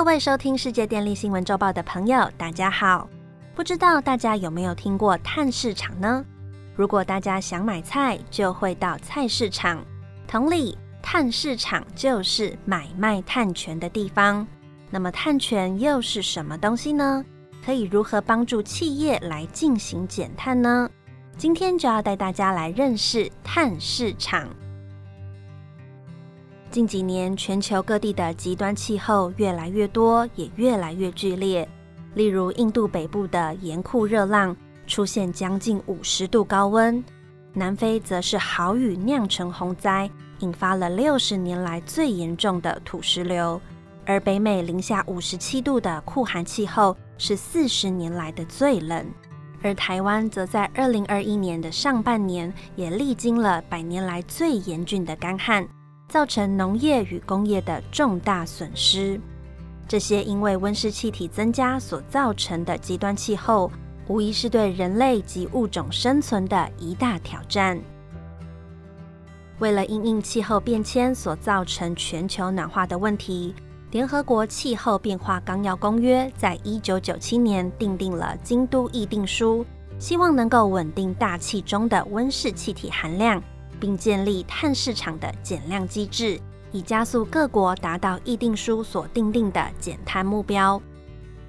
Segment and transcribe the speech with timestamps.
[0.00, 3.06] 各位收听世界电力新闻周报的朋友，大家好。
[3.54, 6.24] 不知道大家有没有听过碳市场呢？
[6.74, 9.84] 如果大家想买菜，就会到菜市场。
[10.26, 14.44] 同理，碳市场就是买卖碳权的地方。
[14.88, 17.22] 那么，碳权又是什么东西呢？
[17.62, 20.88] 可以如何帮助企业来进行减碳呢？
[21.36, 24.48] 今天就要带大家来认识碳市场。
[26.70, 31.68] 近几年，全球各地的极端气候越来越多，也越来越剧烈。
[32.14, 34.56] 例如，印度北部的严酷热浪
[34.86, 37.02] 出现将近五十度高温；
[37.52, 43.60] 南非则是豪雨酿成洪灾，引发了六十年来最严重的土石流；
[44.06, 49.04] 而北美零下五十七度的酷寒气候是四十年来的最冷；
[49.60, 55.66] 而台湾则在二零二一年的上半年也历经了百年来最严峻的干旱。
[56.10, 59.18] 造成农业与工业的重大损失，
[59.86, 63.70] 这些因为温室气体增加所造成的极端气候，
[64.08, 67.80] 无疑是对人类及物种生存的一大挑战。
[69.60, 73.54] 为了应应气候变迁所造成全球暖化的问题，
[73.92, 79.64] 联合国气候变化纲要公约在一九九七年订定了《京都议定书》，
[80.02, 83.40] 希望能够稳定大气中的温室气体含量。
[83.80, 86.38] 并建立碳市场的减量机制，
[86.70, 90.80] 以加速各国达到议定书所订定的减碳目标。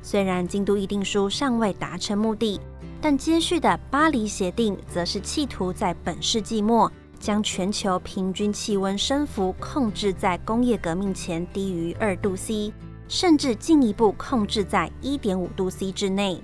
[0.01, 2.59] 虽然京都议定书尚未达成目的，
[2.99, 12.73] 但接续的巴黎协定则是企图在本世纪末将全球平均气温升幅控制在工业革命前低于二度 C，
[13.07, 16.41] 甚至进一步控制在一点五度 C 之内。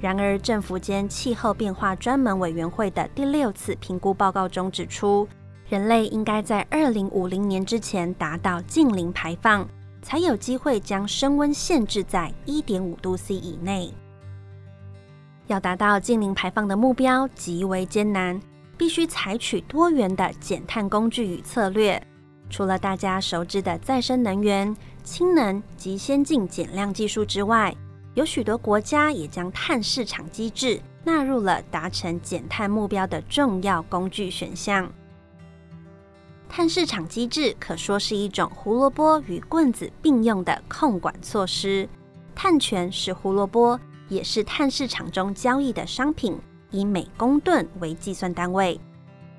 [0.00, 5.26] 然而，政府间气候变化专门委员会的第六次评估报告中指出，
[5.68, 9.68] 人类应该在二零五零年之前达到近零排放，
[10.00, 13.92] 才有机会将升温限制在一点五度 C 以内。
[15.48, 18.40] 要达到近零排放的目标极为艰难，
[18.76, 22.00] 必须采取多元的减碳工具与策略。
[22.48, 27.74] 除了大家熟知的再生能源、氢能及先进减量技术之外，
[28.18, 34.90] 有许多国家也将碳市场机制纳入了达成减碳目标的重要工具选项。
[36.48, 41.88] 碳市场机制可说是一种胡萝卜与棍子并用的控管措施。
[42.34, 46.36] 碳权是胡萝卜，也是碳市场中交易的商品，
[46.72, 48.80] 以每公吨为计算单位；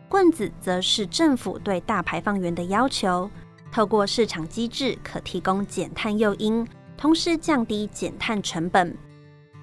[0.07, 3.29] 棍子则是政府对大排放源的要求。
[3.73, 6.65] 透过市场机制，可提供减碳诱因。
[6.99, 8.93] 同时降低减碳成本。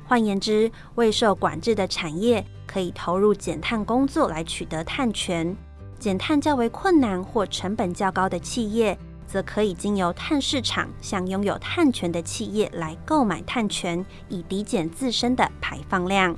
[0.06, 5.54] 换言之，未受管制的产业可以投入减碳工作来取得碳权；
[5.98, 16.34] 减碳较为困难或成本较高的企业，则可以经由碳市场向拥有碳权的企业来购买碳权，以抵减自身的排放量，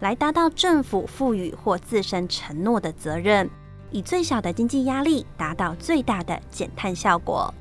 [0.00, 3.48] 来达到政府赋予或自身承诺的责任，
[3.90, 7.54] 以最小的经济压力达到最大的减碳效果。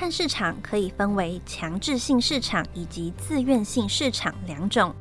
[0.00, 4.94] 碳市场可以分为强制性市场以及自愿性市场两种。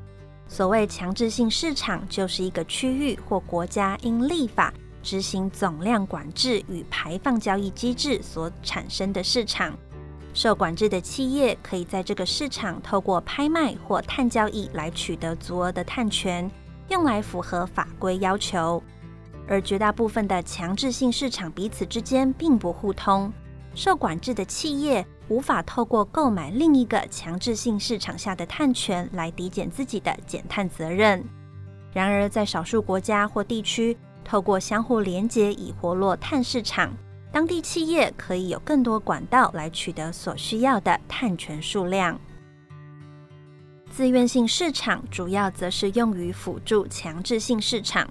[0.46, 9.74] 所谓强制性市场，就是一个区域或国家因立法执行总量管制与排放交易机制所产生的市场。
[10.34, 16.52] 受管制的企业可以在这个市场透过拍卖或碳交易来取得足额的碳权，
[16.90, 18.84] 用来符合法规要求。
[19.48, 23.32] 而绝大部分的强制性市场彼此之间并不互通。
[23.80, 31.24] 受管制的企业无法透过购买另一个强制性市场下的碳权来抵减自己的减碳责任。
[31.94, 36.94] 然而，在少数国家或地区，透过相互连接以活络碳市场，
[37.32, 42.20] 当地企业可以有更多管道来取得所需要的碳权数量。
[43.90, 48.06] 自愿性市场主要则是用于辅助强制性市场，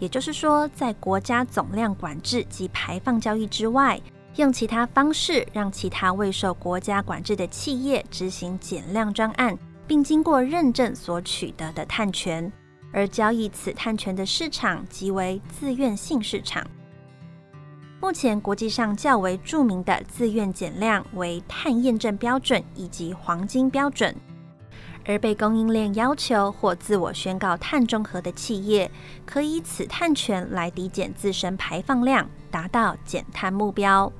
[0.00, 3.98] 也就是说，在国家总量管制及排放交易之外。
[4.38, 12.50] 用其他方式让其他未受国家管制的企业执行减量专案，并经过认证所取得的碳权，
[12.92, 16.64] 而交易此碳权的市场即为自愿性市场。
[18.00, 24.14] 目前国际上较为著名的自愿减量为碳验证标准以及黄金标准，
[25.04, 28.88] 而被供应链要求或自我宣告碳中和的企业，
[29.26, 34.12] 可以此碳权来抵减自身排放量，达到减碳目标。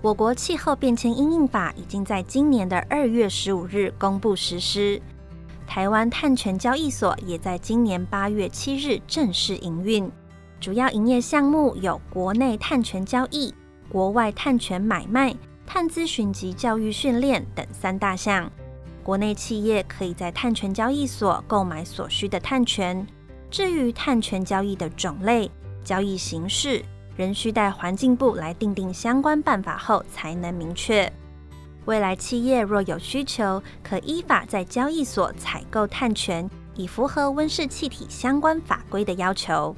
[0.00, 5.02] 我国气候变迁因应法已经在今年的二月十五日公布实施，
[5.66, 10.08] 台湾碳权交易所也在今年八月七日正式营运。
[10.60, 13.52] 主要营业项目有国内碳权交易、
[13.88, 15.34] 国外碳权买卖
[15.66, 18.48] 碳咨询及教育训练等三大项。
[19.02, 23.04] 国内企业可以在碳权交易所购买所需的碳权。
[23.50, 25.50] 至于碳权交易的种类、
[25.82, 26.84] 交易形式，
[27.18, 31.12] 仍需待环境部来定定相关办法后才能明确。
[31.84, 39.74] 未来企业若有需求，可依法在交易所采购碳权，以符合温室气体相关法规的要求。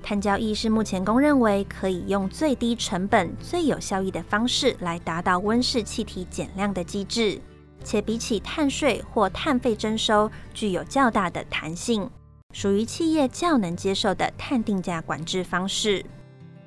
[0.00, 7.40] 碳交易是目前公认为可以用最低成本、最有效益的方式来达到温室气体减量的机制，
[7.82, 12.08] 且比起碳税或碳费征收，具有较大的弹性，
[12.52, 16.04] 属于企业较能接受的碳定价管制方式。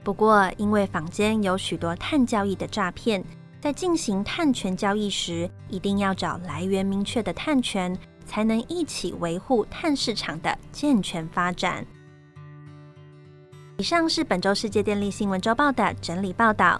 [0.04, 3.24] 不过，因为坊间有许多碳交易的诈骗。
[3.62, 11.84] 在进行碳权交易时，一定要找来源明确的碳权，才能一起维护碳市场的健全发展。
[13.78, 16.80] 以上是本周世界电力新闻周报的整理报道。